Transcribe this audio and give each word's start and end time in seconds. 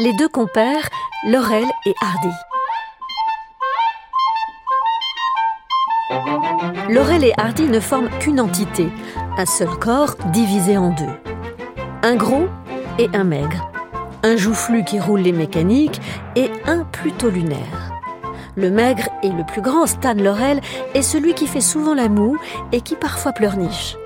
les 0.00 0.12
deux 0.12 0.28
compères, 0.28 0.88
Laurel 1.26 1.64
et 1.84 1.94
Hardy. 2.00 2.34
Laurel 6.88 7.24
et 7.24 7.32
Hardy 7.36 7.64
ne 7.64 7.80
forment 7.80 8.08
qu'une 8.20 8.40
entité, 8.40 8.88
un 9.36 9.46
seul 9.46 9.68
corps 9.80 10.14
divisé 10.32 10.76
en 10.76 10.90
deux. 10.90 11.32
Un 12.04 12.14
gros 12.14 12.46
et 13.00 13.08
un 13.12 13.24
maigre. 13.24 13.72
Un 14.22 14.36
joufflu 14.36 14.84
qui 14.84 15.00
roule 15.00 15.20
les 15.20 15.32
mécaniques 15.32 16.00
et 16.36 16.50
un 16.66 16.84
plutôt 16.84 17.30
lunaire. 17.30 17.92
Le 18.54 18.70
maigre 18.70 19.08
et 19.24 19.30
le 19.30 19.44
plus 19.44 19.62
grand, 19.62 19.86
Stan 19.86 20.14
Laurel, 20.14 20.60
est 20.94 21.02
celui 21.02 21.34
qui 21.34 21.48
fait 21.48 21.60
souvent 21.60 21.94
la 21.94 22.08
moue 22.08 22.38
et 22.70 22.82
qui 22.82 22.94
parfois 22.94 23.32
pleurniche. 23.32 23.96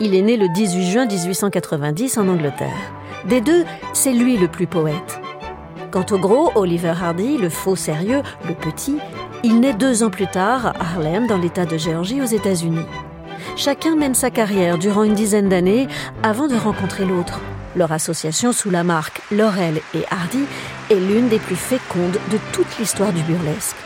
Il 0.00 0.14
est 0.14 0.22
né 0.22 0.36
le 0.36 0.48
18 0.52 0.90
juin 0.90 1.06
1890 1.06 2.18
en 2.18 2.28
Angleterre. 2.28 2.92
Des 3.26 3.40
deux, 3.40 3.64
c'est 3.92 4.12
lui 4.12 4.36
le 4.36 4.48
plus 4.48 4.66
poète. 4.66 5.19
Quant 5.90 6.06
au 6.12 6.18
gros, 6.18 6.52
Oliver 6.54 6.94
Hardy, 7.02 7.36
le 7.36 7.48
faux 7.48 7.74
sérieux, 7.74 8.22
le 8.46 8.54
petit, 8.54 8.98
il 9.42 9.58
naît 9.58 9.72
deux 9.72 10.04
ans 10.04 10.10
plus 10.10 10.28
tard 10.28 10.66
à 10.66 10.74
Harlem, 10.80 11.26
dans 11.26 11.36
l'État 11.36 11.66
de 11.66 11.76
Géorgie, 11.76 12.22
aux 12.22 12.26
États-Unis. 12.26 12.86
Chacun 13.56 13.96
mène 13.96 14.14
sa 14.14 14.30
carrière 14.30 14.78
durant 14.78 15.02
une 15.02 15.14
dizaine 15.14 15.48
d'années 15.48 15.88
avant 16.22 16.46
de 16.46 16.54
rencontrer 16.54 17.04
l'autre. 17.04 17.40
Leur 17.74 17.90
association 17.90 18.52
sous 18.52 18.70
la 18.70 18.84
marque 18.84 19.20
Laurel 19.32 19.80
et 19.94 20.04
Hardy 20.10 20.44
est 20.90 20.94
l'une 20.94 21.28
des 21.28 21.40
plus 21.40 21.56
fécondes 21.56 22.18
de 22.30 22.38
toute 22.52 22.78
l'histoire 22.78 23.12
du 23.12 23.22
burlesque. 23.22 23.76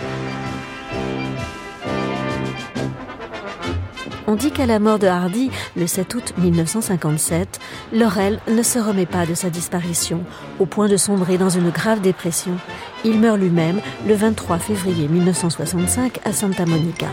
On 4.26 4.36
dit 4.36 4.50
qu'à 4.50 4.66
la 4.66 4.78
mort 4.78 4.98
de 4.98 5.06
Hardy, 5.06 5.50
le 5.76 5.86
7 5.86 6.14
août 6.14 6.32
1957, 6.38 7.60
Laurel 7.92 8.40
ne 8.48 8.62
se 8.62 8.78
remet 8.78 9.06
pas 9.06 9.26
de 9.26 9.34
sa 9.34 9.50
disparition, 9.50 10.24
au 10.58 10.66
point 10.66 10.88
de 10.88 10.96
sombrer 10.96 11.36
dans 11.36 11.50
une 11.50 11.70
grave 11.70 12.00
dépression. 12.00 12.56
Il 13.04 13.20
meurt 13.20 13.38
lui-même 13.38 13.80
le 14.06 14.14
23 14.14 14.58
février 14.58 15.08
1965 15.08 16.20
à 16.24 16.32
Santa 16.32 16.64
Monica. 16.64 17.08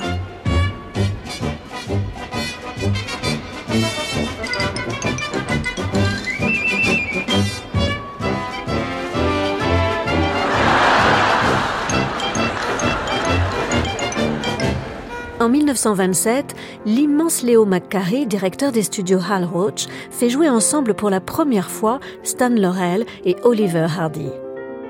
En 15.42 15.50
1927, 15.50 16.54
l'immense 16.86 17.42
Léo 17.42 17.66
McCarry, 17.66 18.28
directeur 18.28 18.72
des 18.72 18.84
studios 18.84 19.18
Hal 19.28 19.44
Roach, 19.44 19.88
fait 20.12 20.30
jouer 20.30 20.48
ensemble 20.48 20.94
pour 20.94 21.10
la 21.10 21.20
première 21.20 21.72
fois 21.72 22.00
Stan 22.22 22.50
Laurel 22.50 23.08
et 23.26 23.36
Oliver 23.42 23.88
Hardy. 23.98 24.30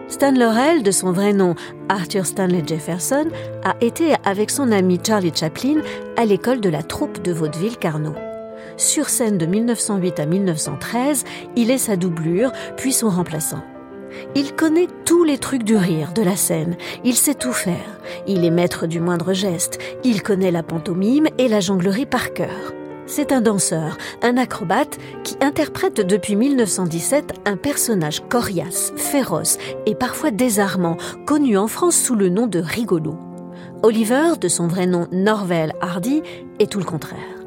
Stan 0.09 0.33
Laurel, 0.33 0.83
de 0.83 0.91
son 0.91 1.13
vrai 1.13 1.31
nom 1.31 1.55
Arthur 1.87 2.25
Stanley 2.25 2.63
Jefferson, 2.67 3.29
a 3.63 3.75
été 3.79 4.15
avec 4.25 4.49
son 4.49 4.73
ami 4.73 4.99
Charlie 5.01 5.31
Chaplin 5.33 5.77
à 6.17 6.25
l'école 6.25 6.59
de 6.59 6.67
la 6.67 6.83
troupe 6.83 7.21
de 7.21 7.31
vaudeville 7.31 7.77
Carnot. 7.77 8.15
Sur 8.75 9.07
scène 9.07 9.37
de 9.37 9.45
1908 9.45 10.19
à 10.19 10.25
1913, 10.25 11.23
il 11.55 11.71
est 11.71 11.77
sa 11.77 11.95
doublure, 11.95 12.51
puis 12.75 12.91
son 12.91 13.09
remplaçant. 13.09 13.63
Il 14.35 14.55
connaît 14.55 14.87
tous 15.05 15.23
les 15.23 15.37
trucs 15.37 15.63
du 15.63 15.75
rire, 15.75 16.13
de 16.13 16.21
la 16.21 16.35
scène. 16.35 16.75
Il 17.03 17.15
sait 17.15 17.35
tout 17.35 17.53
faire. 17.53 17.99
Il 18.27 18.45
est 18.45 18.51
maître 18.51 18.87
du 18.87 18.99
moindre 18.99 19.33
geste. 19.33 19.79
Il 20.03 20.23
connaît 20.23 20.51
la 20.51 20.63
pantomime 20.63 21.27
et 21.37 21.47
la 21.47 21.59
jonglerie 21.59 22.05
par 22.05 22.33
cœur. 22.33 22.73
C'est 23.07 23.33
un 23.33 23.41
danseur, 23.41 23.97
un 24.21 24.37
acrobate 24.37 24.97
qui 25.23 25.35
interprète 25.41 25.99
depuis 25.99 26.35
1917 26.35 27.41
un 27.45 27.57
personnage 27.57 28.21
coriace, 28.29 28.93
féroce 28.95 29.57
et 29.85 29.95
parfois 29.95 30.31
désarmant, 30.31 30.95
connu 31.25 31.57
en 31.57 31.67
France 31.67 31.97
sous 31.97 32.15
le 32.15 32.29
nom 32.29 32.47
de 32.47 32.59
Rigolo. 32.59 33.17
Oliver, 33.83 34.37
de 34.39 34.47
son 34.47 34.67
vrai 34.67 34.85
nom 34.85 35.07
Norvel 35.11 35.73
Hardy, 35.81 36.21
est 36.59 36.71
tout 36.71 36.79
le 36.79 36.85
contraire. 36.85 37.40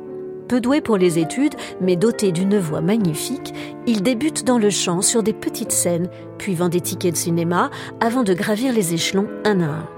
Peu 0.49 0.60
doué 0.60 0.81
pour 0.81 0.97
les 0.97 1.19
études, 1.19 1.55
mais 1.81 1.97
doté 1.97 2.31
d'une 2.31 2.59
voix 2.59 2.82
magnifique, 2.82 3.55
il 3.87 4.03
débute 4.03 4.44
dans 4.44 4.59
le 4.59 4.71
chant 4.71 5.00
sur 5.00 5.22
des 5.22 5.32
petites 5.32 5.72
scènes, 5.72 6.09
puis 6.38 6.55
vend 6.55 6.69
des 6.69 6.81
tickets 6.81 7.15
de 7.15 7.19
cinéma 7.19 7.71
avant 8.00 8.22
de 8.22 8.34
gravir 8.34 8.72
les 8.72 8.93
échelons 8.93 9.27
un 9.44 9.60
à 9.60 9.65
un. 9.65 9.88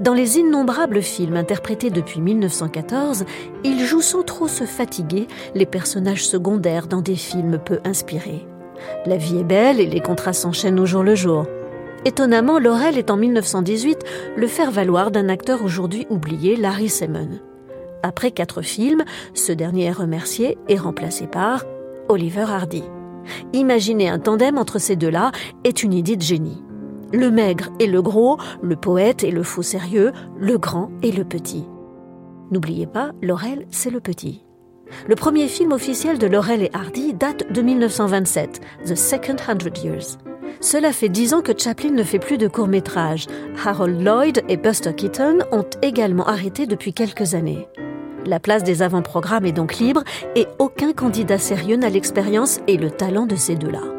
Dans 0.00 0.14
les 0.14 0.38
innombrables 0.38 1.02
films 1.02 1.36
interprétés 1.36 1.90
depuis 1.90 2.20
1914, 2.20 3.24
il 3.62 3.84
joue 3.84 4.00
sans 4.00 4.22
trop 4.22 4.48
se 4.48 4.64
fatiguer 4.64 5.28
les 5.54 5.66
personnages 5.66 6.26
secondaires 6.26 6.88
dans 6.88 7.00
des 7.00 7.14
films 7.14 7.58
peu 7.64 7.78
inspirés. 7.84 8.46
La 9.06 9.16
vie 9.16 9.38
est 9.38 9.44
belle 9.44 9.80
et 9.80 9.86
les 9.86 10.00
contrats 10.00 10.32
s'enchaînent 10.32 10.80
au 10.80 10.86
jour 10.86 11.02
le 11.02 11.14
jour. 11.14 11.46
Étonnamment, 12.04 12.58
Laurel 12.58 12.96
est 12.96 13.10
en 13.10 13.16
1918 13.16 13.98
le 14.36 14.46
faire-valoir 14.46 15.10
d'un 15.10 15.28
acteur 15.28 15.62
aujourd'hui 15.64 16.06
oublié, 16.10 16.56
Larry 16.56 16.88
Simon. 16.88 17.28
Après 18.02 18.30
quatre 18.30 18.62
films, 18.62 19.04
ce 19.34 19.52
dernier 19.52 19.84
est 19.84 19.92
remercié 19.92 20.58
et 20.68 20.76
remplacé 20.76 21.26
par 21.26 21.64
Oliver 22.08 22.46
Hardy. 22.48 22.84
Imaginer 23.52 24.08
un 24.08 24.18
tandem 24.18 24.58
entre 24.58 24.78
ces 24.78 24.96
deux-là 24.96 25.32
est 25.64 25.82
une 25.82 25.92
idée 25.92 26.16
de 26.16 26.22
génie. 26.22 26.62
Le 27.12 27.30
maigre 27.30 27.70
et 27.78 27.86
le 27.86 28.02
gros, 28.02 28.38
le 28.62 28.76
poète 28.76 29.24
et 29.24 29.30
le 29.30 29.42
faux 29.42 29.62
sérieux, 29.62 30.12
le 30.38 30.58
grand 30.58 30.90
et 31.02 31.12
le 31.12 31.24
petit. 31.24 31.64
N'oubliez 32.50 32.86
pas, 32.86 33.12
Laurel, 33.22 33.66
c'est 33.70 33.90
le 33.90 34.00
petit. 34.00 34.44
Le 35.06 35.14
premier 35.14 35.48
film 35.48 35.72
officiel 35.72 36.18
de 36.18 36.26
Laurel 36.26 36.62
et 36.62 36.70
Hardy 36.72 37.12
date 37.12 37.52
de 37.52 37.60
1927, 37.60 38.60
The 38.86 38.94
Second 38.94 39.36
Hundred 39.46 39.76
Years. 39.78 40.18
Cela 40.60 40.92
fait 40.92 41.08
dix 41.08 41.34
ans 41.34 41.42
que 41.42 41.52
Chaplin 41.56 41.90
ne 41.90 42.02
fait 42.02 42.18
plus 42.18 42.38
de 42.38 42.48
courts-métrages. 42.48 43.26
Harold 43.64 44.00
Lloyd 44.02 44.42
et 44.48 44.56
Buster 44.56 44.94
Keaton 44.94 45.40
ont 45.52 45.66
également 45.82 46.26
arrêté 46.26 46.66
depuis 46.66 46.92
quelques 46.92 47.34
années. 47.34 47.68
La 48.28 48.38
place 48.38 48.62
des 48.62 48.82
avant-programmes 48.82 49.46
est 49.46 49.52
donc 49.52 49.78
libre 49.78 50.04
et 50.36 50.46
aucun 50.58 50.92
candidat 50.92 51.38
sérieux 51.38 51.76
n'a 51.76 51.88
l'expérience 51.88 52.60
et 52.66 52.76
le 52.76 52.90
talent 52.90 53.24
de 53.24 53.36
ces 53.36 53.56
deux-là. 53.56 53.97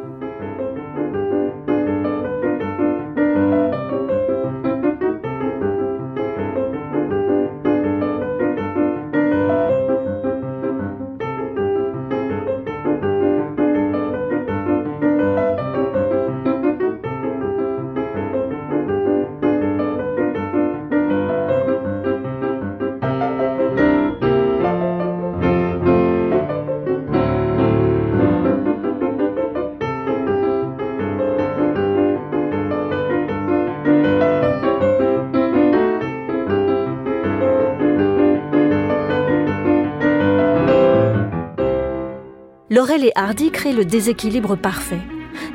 Et 43.01 43.11
Hardy 43.15 43.49
créent 43.49 43.73
le 43.73 43.85
déséquilibre 43.85 44.57
parfait. 44.57 44.99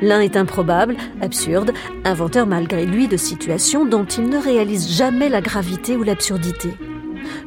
L'un 0.01 0.19
est 0.19 0.35
improbable, 0.35 0.95
absurde, 1.21 1.73
inventeur 2.03 2.47
malgré 2.47 2.87
lui 2.87 3.07
de 3.07 3.17
situations 3.17 3.85
dont 3.85 4.05
il 4.05 4.29
ne 4.29 4.39
réalise 4.39 4.89
jamais 4.89 5.29
la 5.29 5.41
gravité 5.41 5.95
ou 5.95 6.01
l'absurdité. 6.01 6.69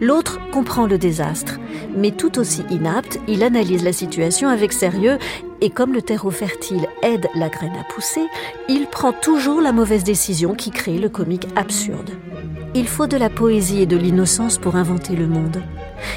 L'autre 0.00 0.38
comprend 0.52 0.86
le 0.86 0.98
désastre, 0.98 1.58
mais 1.96 2.12
tout 2.12 2.38
aussi 2.38 2.62
inapte, 2.70 3.18
il 3.26 3.42
analyse 3.42 3.82
la 3.82 3.92
situation 3.92 4.48
avec 4.48 4.72
sérieux 4.72 5.18
et 5.60 5.70
comme 5.70 5.92
le 5.92 6.02
terreau 6.02 6.30
fertile 6.30 6.86
aide 7.02 7.26
la 7.34 7.48
graine 7.48 7.76
à 7.78 7.92
pousser, 7.92 8.24
il 8.68 8.86
prend 8.86 9.12
toujours 9.12 9.60
la 9.60 9.72
mauvaise 9.72 10.04
décision 10.04 10.54
qui 10.54 10.70
crée 10.70 10.98
le 10.98 11.08
comique 11.08 11.48
absurde. 11.56 12.10
Il 12.74 12.86
faut 12.86 13.06
de 13.06 13.16
la 13.16 13.30
poésie 13.30 13.82
et 13.82 13.86
de 13.86 13.96
l'innocence 13.96 14.58
pour 14.58 14.76
inventer 14.76 15.16
le 15.16 15.26
monde. 15.26 15.62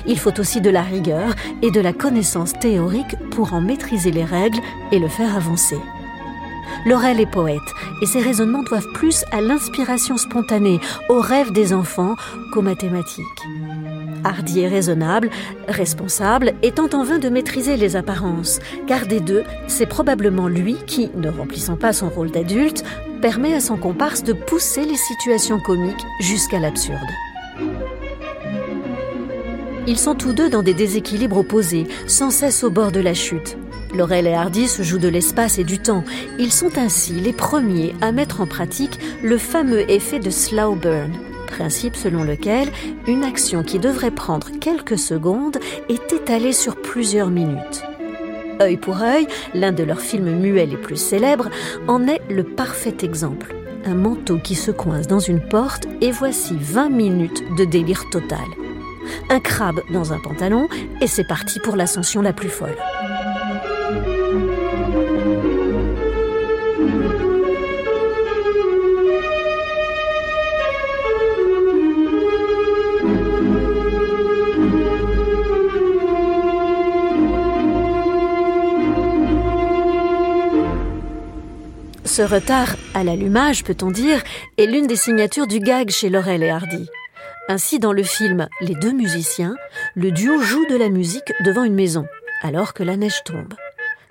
Il 0.05 0.19
faut 0.19 0.37
aussi 0.39 0.61
de 0.61 0.69
la 0.69 0.81
rigueur 0.81 1.33
et 1.61 1.71
de 1.71 1.79
la 1.79 1.93
connaissance 1.93 2.53
théorique 2.53 3.15
pour 3.31 3.53
en 3.53 3.61
maîtriser 3.61 4.11
les 4.11 4.25
règles 4.25 4.59
et 4.91 4.99
le 4.99 5.07
faire 5.07 5.35
avancer. 5.35 5.79
Laurel 6.85 7.19
est 7.19 7.31
poète 7.31 7.59
et 8.01 8.05
ses 8.05 8.21
raisonnements 8.21 8.63
doivent 8.63 8.91
plus 8.93 9.23
à 9.31 9.41
l'inspiration 9.41 10.17
spontanée, 10.17 10.79
aux 11.09 11.21
rêves 11.21 11.51
des 11.51 11.73
enfants 11.73 12.15
qu'aux 12.51 12.61
mathématiques. 12.61 13.25
Hardy 14.23 14.61
est 14.61 14.67
raisonnable, 14.67 15.29
responsable 15.67 16.53
et 16.61 16.73
en 16.93 17.03
vain 17.03 17.19
de 17.19 17.29
maîtriser 17.29 17.77
les 17.77 17.95
apparences, 17.95 18.59
car 18.87 19.05
des 19.07 19.19
deux, 19.19 19.43
c'est 19.67 19.85
probablement 19.85 20.47
lui 20.47 20.75
qui, 20.87 21.09
ne 21.15 21.29
remplissant 21.29 21.75
pas 21.75 21.93
son 21.93 22.09
rôle 22.09 22.31
d'adulte, 22.31 22.83
permet 23.21 23.53
à 23.53 23.59
son 23.59 23.77
comparse 23.77 24.23
de 24.23 24.33
pousser 24.33 24.83
les 24.83 24.95
situations 24.95 25.59
comiques 25.59 26.05
jusqu'à 26.19 26.59
l'absurde. 26.59 26.99
Ils 29.87 29.97
sont 29.97 30.15
tous 30.15 30.33
deux 30.33 30.49
dans 30.49 30.63
des 30.63 30.73
déséquilibres 30.73 31.37
opposés, 31.37 31.87
sans 32.07 32.29
cesse 32.29 32.63
au 32.63 32.69
bord 32.69 32.91
de 32.91 32.99
la 32.99 33.13
chute. 33.13 33.57
Laurel 33.95 34.27
et 34.27 34.33
Hardy 34.33 34.67
se 34.67 34.83
jouent 34.83 34.99
de 34.99 35.07
l'espace 35.07 35.57
et 35.57 35.63
du 35.63 35.79
temps. 35.79 36.03
Ils 36.39 36.51
sont 36.51 36.77
ainsi 36.77 37.13
les 37.13 37.33
premiers 37.33 37.95
à 37.99 38.11
mettre 38.11 38.41
en 38.41 38.47
pratique 38.47 38.99
le 39.21 39.37
fameux 39.37 39.89
effet 39.91 40.19
de 40.19 40.29
slow 40.29 40.75
burn, 40.75 41.11
principe 41.51 41.95
selon 41.95 42.23
lequel 42.23 42.69
une 43.07 43.23
action 43.23 43.61
qui 43.61 43.77
devrait 43.77 44.11
prendre 44.11 44.47
quelques 44.59 44.97
secondes 44.97 45.57
est 45.89 46.13
étalée 46.13 46.53
sur 46.53 46.75
plusieurs 46.81 47.29
minutes. 47.29 47.83
Œil 48.61 48.77
pour 48.77 49.01
œil, 49.01 49.27
l'un 49.53 49.71
de 49.71 49.83
leurs 49.83 50.01
films 50.01 50.31
muets 50.39 50.65
les 50.65 50.77
plus 50.77 50.95
célèbres, 50.95 51.49
en 51.87 52.07
est 52.07 52.21
le 52.29 52.43
parfait 52.43 52.97
exemple. 53.03 53.55
Un 53.85 53.95
manteau 53.95 54.37
qui 54.37 54.55
se 54.55 54.71
coince 54.71 55.07
dans 55.07 55.19
une 55.19 55.41
porte 55.41 55.87
et 55.99 56.11
voici 56.11 56.55
20 56.59 56.89
minutes 56.89 57.43
de 57.57 57.65
délire 57.65 58.09
total. 58.11 58.45
Un 59.29 59.39
crabe 59.39 59.81
dans 59.91 60.13
un 60.13 60.19
pantalon 60.19 60.67
et 61.01 61.07
c'est 61.07 61.27
parti 61.27 61.59
pour 61.59 61.75
l'ascension 61.75 62.21
la 62.21 62.33
plus 62.33 62.49
folle. 62.49 62.77
Ce 82.21 82.25
retard 82.27 82.75
à 82.93 83.03
l'allumage, 83.03 83.63
peut-on 83.63 83.89
dire, 83.89 84.21
est 84.59 84.67
l'une 84.67 84.85
des 84.85 84.95
signatures 84.95 85.47
du 85.47 85.57
gag 85.57 85.89
chez 85.89 86.07
Laurel 86.07 86.43
et 86.43 86.51
Hardy. 86.51 86.87
Ainsi, 87.49 87.79
dans 87.79 87.93
le 87.93 88.03
film 88.03 88.47
Les 88.59 88.75
deux 88.75 88.91
musiciens, 88.91 89.55
le 89.95 90.11
duo 90.11 90.39
joue 90.39 90.67
de 90.67 90.75
la 90.75 90.89
musique 90.89 91.33
devant 91.43 91.63
une 91.63 91.73
maison, 91.73 92.05
alors 92.43 92.75
que 92.75 92.83
la 92.83 92.95
neige 92.95 93.23
tombe. 93.25 93.55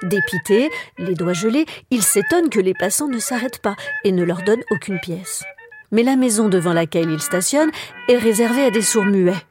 Dépités, 0.03 0.71
les 0.99 1.15
doigts 1.15 1.35
gelés, 1.35 1.67
ils 1.93 2.03
s'étonnent 2.03 2.51
que 2.51 2.59
les 2.59 2.75
passants 2.75 3.07
ne 3.07 3.21
s'arrêtent 3.21 3.63
pas 3.63 3.77
et 4.03 4.11
ne 4.11 4.25
leur 4.25 4.43
donnent 4.43 4.65
aucune 4.73 4.99
pièce. 4.99 5.45
Mais 5.93 6.03
la 6.03 6.17
maison 6.17 6.49
devant 6.49 6.73
laquelle 6.73 7.13
ils 7.13 7.23
stationnent 7.23 7.71
est 8.09 8.19
réservée 8.19 8.65
à 8.65 8.71
des 8.73 8.83
sourds 8.83 9.05
muets. 9.05 9.45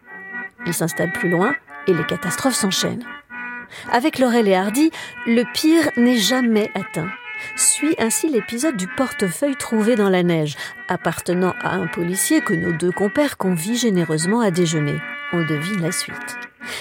Ils 0.66 0.74
s'installent 0.74 1.14
plus 1.14 1.30
loin 1.30 1.56
et 1.88 1.94
les 1.94 2.06
catastrophes 2.06 2.56
s'enchaînent. 2.56 3.06
Avec 3.90 4.20
Laurel 4.20 4.50
et 4.50 4.56
Hardy, 4.56 4.92
le 5.28 5.46
pire 5.54 5.92
n'est 5.96 6.18
jamais 6.18 6.70
atteint 6.76 7.08
suit 7.56 7.96
ainsi 7.98 8.30
l'épisode 8.30 8.78
du 8.78 8.88
portefeuille 8.88 9.56
trouvé 9.56 9.96
dans 9.96 10.10
la 10.10 10.24
neige, 10.24 10.56
appartenant 10.88 11.54
à 11.62 11.76
un 11.76 11.88
policier 11.88 12.42
que 12.42 12.54
nos 12.54 12.72
deux 12.72 12.92
compères 12.92 13.38
convient 13.38 13.76
généreusement 13.76 14.42
à 14.42 14.52
déjeuner. 14.52 14.98
On 15.34 15.44
devine 15.44 15.82
la 15.82 15.92
suite. 15.92 16.38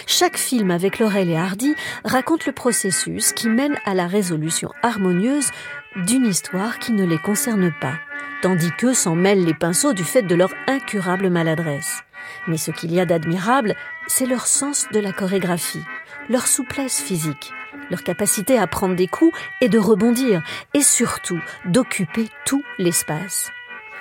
Chaque 0.07 0.37
film 0.37 0.71
avec 0.71 0.99
Laurel 0.99 1.31
et 1.31 1.37
Hardy 1.37 1.75
raconte 2.05 2.47
le 2.47 2.53
processus 2.53 3.33
qui 3.33 3.49
mène 3.49 3.79
à 3.85 3.95
la 3.95 4.07
résolution 4.07 4.71
harmonieuse 4.83 5.51
d'une 5.97 6.27
histoire 6.27 6.79
qui 6.79 6.93
ne 6.93 7.05
les 7.05 7.19
concerne 7.19 7.73
pas, 7.81 7.95
tandis 8.43 8.71
qu'eux 8.73 8.95
s'en 8.95 9.15
mêlent 9.15 9.45
les 9.45 9.55
pinceaux 9.55 9.93
du 9.93 10.05
fait 10.05 10.23
de 10.23 10.35
leur 10.35 10.51
incurable 10.67 11.31
maladresse. 11.31 12.03
Mais 12.47 12.57
ce 12.57 12.71
qu'il 12.71 12.93
y 12.93 13.01
a 13.01 13.07
d'admirable, 13.07 13.75
c'est 14.07 14.27
leur 14.27 14.47
sens 14.47 14.87
de 14.93 15.01
la 15.01 15.13
chorégraphie, 15.13 15.85
leur 16.29 16.47
souplesse 16.47 17.01
physique, 17.01 17.53
leur 17.91 18.03
capacité 18.03 18.59
à 18.59 18.67
prendre 18.67 18.97
des 18.97 19.07
coups 19.07 19.37
et 19.61 19.69
de 19.69 19.79
rebondir, 19.79 20.43
et 20.75 20.83
surtout 20.83 21.41
d'occuper 21.65 22.27
tout 22.45 22.63
l'espace. 22.79 23.51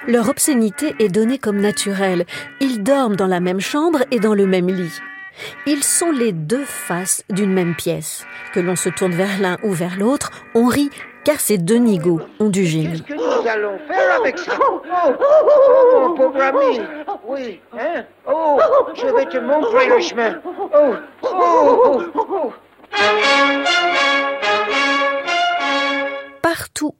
Leur 0.08 0.30
obscénité 0.30 0.96
est 1.00 1.10
donnée 1.10 1.40
comme 1.40 1.60
naturelle. 1.60 2.26
Ils 2.62 2.84
dorment 2.84 3.16
dans 3.16 3.28
la 3.28 3.40
même 3.40 3.60
chambre 3.60 4.00
et 4.12 4.20
dans 4.20 4.34
le 4.34 4.46
même 4.46 4.70
lit. 4.70 5.02
Ils 5.66 5.84
sont 5.84 6.12
les 6.12 6.32
deux 6.32 6.66
faces 6.66 7.24
d'une 7.30 7.54
même 7.54 7.76
pièce. 7.76 8.26
Que 8.54 8.60
l'on 8.60 8.76
se 8.76 8.90
tourne 8.90 9.14
vers 9.14 9.40
l'un 9.40 9.58
ou 9.64 9.72
vers 9.72 9.98
l'autre, 9.98 10.32
on 10.56 10.68
rit 10.68 10.90
car 11.24 11.40
ces 11.42 11.58
deux 11.58 11.76
nigauds 11.76 12.22
ont 12.40 12.48
du 12.48 12.66
génie. 12.66 13.04
Oh, 13.12 13.44
Oui, 17.28 17.60
hein? 17.78 18.04
Oh, 18.26 18.58
je 18.94 19.08
vais 19.08 19.26
te 19.26 19.38
montrer 19.38 19.90
le 19.90 20.00
chemin. 20.00 20.36
Oh, 20.46 20.96
oh, 21.22 22.02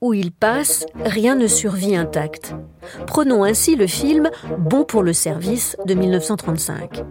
où 0.00 0.14
il 0.14 0.30
passe, 0.32 0.86
rien 1.04 1.34
ne 1.34 1.46
survit 1.46 1.96
intact. 1.96 2.54
Prenons 3.06 3.44
ainsi 3.44 3.76
le 3.76 3.86
film 3.86 4.30
Bon 4.58 4.84
pour 4.84 5.02
le 5.02 5.12
service 5.12 5.76
de 5.86 5.94
1935. 5.94 7.02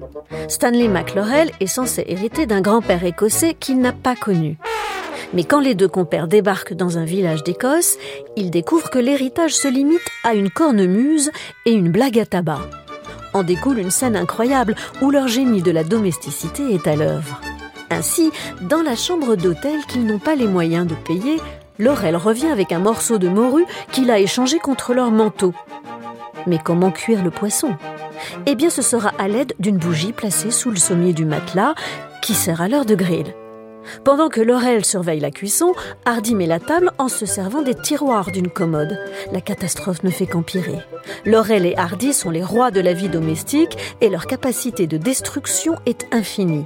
Stanley 0.47 0.87
McLaurel 0.87 1.51
est 1.59 1.67
censé 1.67 2.03
hériter 2.07 2.45
d'un 2.45 2.61
grand-père 2.61 3.03
écossais 3.03 3.53
qu'il 3.53 3.79
n'a 3.79 3.93
pas 3.93 4.15
connu. 4.15 4.57
Mais 5.33 5.43
quand 5.43 5.59
les 5.59 5.75
deux 5.75 5.89
compères 5.89 6.27
débarquent 6.27 6.73
dans 6.73 6.97
un 6.97 7.03
village 7.03 7.43
d'Écosse, 7.43 7.97
ils 8.37 8.49
découvrent 8.49 8.89
que 8.89 8.99
l'héritage 8.99 9.55
se 9.55 9.67
limite 9.67 9.99
à 10.23 10.33
une 10.33 10.49
cornemuse 10.49 11.31
et 11.65 11.71
une 11.71 11.91
blague 11.91 12.19
à 12.19 12.25
tabac. 12.25 12.61
En 13.33 13.43
découle 13.43 13.79
une 13.79 13.91
scène 13.91 14.15
incroyable 14.15 14.75
où 15.01 15.11
leur 15.11 15.27
génie 15.27 15.61
de 15.61 15.71
la 15.71 15.83
domesticité 15.83 16.73
est 16.73 16.87
à 16.87 16.95
l'œuvre. 16.95 17.41
Ainsi, 17.89 18.31
dans 18.61 18.81
la 18.81 18.95
chambre 18.95 19.35
d'hôtel 19.35 19.79
qu'ils 19.87 20.05
n'ont 20.05 20.19
pas 20.19 20.35
les 20.35 20.47
moyens 20.47 20.87
de 20.87 20.95
payer, 20.95 21.37
Laurel 21.79 22.15
revient 22.15 22.47
avec 22.47 22.71
un 22.71 22.79
morceau 22.79 23.17
de 23.17 23.29
morue 23.29 23.65
qu'il 23.91 24.11
a 24.11 24.19
échangé 24.19 24.59
contre 24.59 24.93
leur 24.93 25.11
manteau. 25.11 25.53
Mais 26.45 26.57
comment 26.63 26.91
cuire 26.91 27.23
le 27.23 27.31
poisson? 27.31 27.75
Eh 28.45 28.55
bien, 28.55 28.69
ce 28.69 28.81
sera 28.81 29.11
à 29.19 29.27
l'aide 29.27 29.53
d'une 29.59 29.77
bougie 29.77 30.13
placée 30.13 30.51
sous 30.51 30.71
le 30.71 30.77
sommier 30.77 31.13
du 31.13 31.25
matelas 31.25 31.75
qui 32.21 32.33
sert 32.33 32.61
à 32.61 32.67
l'heure 32.67 32.85
de 32.85 32.95
grill. 32.95 33.33
Pendant 34.03 34.29
que 34.29 34.41
Laurel 34.41 34.83
surveille 34.83 35.19
la 35.19 35.31
cuisson, 35.31 35.73
Hardy 36.05 36.35
met 36.35 36.45
la 36.45 36.59
table 36.59 36.91
en 36.97 37.07
se 37.07 37.25
servant 37.25 37.61
des 37.61 37.75
tiroirs 37.75 38.31
d'une 38.31 38.49
commode. 38.49 38.97
La 39.31 39.41
catastrophe 39.41 40.03
ne 40.03 40.09
fait 40.09 40.27
qu'empirer. 40.27 40.79
Laurel 41.25 41.65
et 41.65 41.75
Hardy 41.77 42.13
sont 42.13 42.29
les 42.29 42.43
rois 42.43 42.71
de 42.71 42.81
la 42.81 42.93
vie 42.93 43.09
domestique 43.09 43.77
et 44.01 44.09
leur 44.09 44.25
capacité 44.27 44.87
de 44.87 44.97
destruction 44.97 45.75
est 45.85 46.05
infinie. 46.11 46.65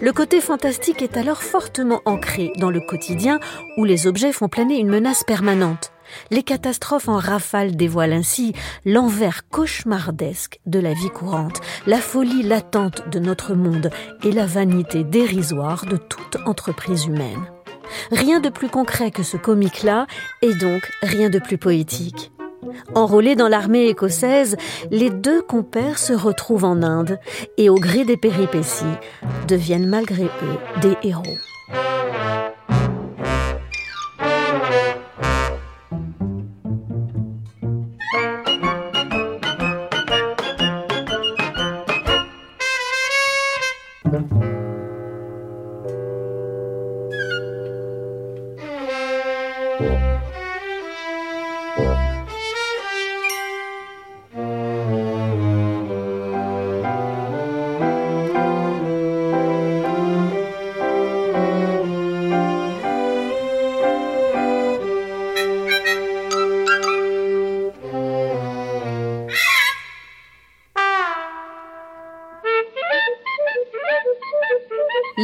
Le 0.00 0.12
côté 0.12 0.40
fantastique 0.40 1.02
est 1.02 1.16
alors 1.16 1.42
fortement 1.42 2.00
ancré 2.04 2.52
dans 2.58 2.70
le 2.70 2.80
quotidien 2.80 3.40
où 3.76 3.84
les 3.84 4.06
objets 4.06 4.32
font 4.32 4.48
planer 4.48 4.78
une 4.78 4.88
menace 4.88 5.24
permanente. 5.24 5.92
Les 6.30 6.42
catastrophes 6.42 7.08
en 7.08 7.18
rafale 7.18 7.76
dévoilent 7.76 8.12
ainsi 8.12 8.52
l'envers 8.84 9.48
cauchemardesque 9.48 10.60
de 10.66 10.78
la 10.78 10.92
vie 10.94 11.10
courante, 11.10 11.60
la 11.86 11.98
folie 11.98 12.42
latente 12.42 13.08
de 13.10 13.18
notre 13.18 13.54
monde 13.54 13.90
et 14.22 14.32
la 14.32 14.46
vanité 14.46 15.04
dérisoire 15.04 15.84
de 15.86 15.96
toute 15.96 16.36
entreprise 16.46 17.06
humaine. 17.06 17.50
Rien 18.10 18.40
de 18.40 18.48
plus 18.48 18.68
concret 18.68 19.10
que 19.10 19.22
ce 19.22 19.36
comique-là 19.36 20.06
et 20.42 20.54
donc 20.54 20.90
rien 21.02 21.30
de 21.30 21.38
plus 21.38 21.58
poétique. 21.58 22.32
Enrôlés 22.94 23.36
dans 23.36 23.48
l'armée 23.48 23.86
écossaise, 23.86 24.56
les 24.90 25.10
deux 25.10 25.42
compères 25.42 25.98
se 25.98 26.12
retrouvent 26.12 26.64
en 26.64 26.82
Inde 26.82 27.18
et 27.56 27.68
au 27.68 27.76
gré 27.76 28.04
des 28.04 28.16
péripéties 28.16 28.84
deviennent 29.48 29.86
malgré 29.88 30.24
eux 30.24 30.80
des 30.80 30.96
héros. 31.02 31.22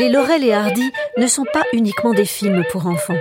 Les 0.02 0.08
Laurel 0.08 0.42
et 0.42 0.52
Hardy 0.52 0.90
ne 1.16 1.28
sont 1.28 1.44
pas 1.52 1.62
uniquement 1.72 2.12
des 2.12 2.24
films 2.24 2.64
pour 2.72 2.88
enfants. 2.88 3.20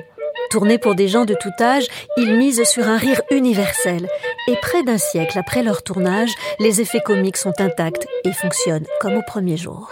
Tournés 0.50 0.80
pour 0.80 0.96
des 0.96 1.08
gens 1.08 1.26
de 1.26 1.36
tout 1.36 1.52
âge, 1.60 1.86
ils 2.18 2.36
misent 2.36 2.64
sur 2.64 2.88
un 2.88 2.98
rire 2.98 3.22
universel. 3.30 4.08
Et 4.48 4.56
près 4.56 4.82
d'un 4.82 4.98
siècle 4.98 5.38
après 5.38 5.62
leur 5.62 5.84
tournage, 5.84 6.32
les 6.60 6.82
effets 6.82 7.00
comiques 7.00 7.38
sont 7.38 7.62
intacts 7.62 8.08
et 8.24 8.32
fonctionnent 8.32 8.88
comme 9.00 9.14
au 9.14 9.22
premier 9.22 9.58
jour. 9.58 9.92